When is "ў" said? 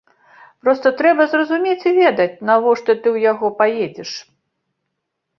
3.15-3.27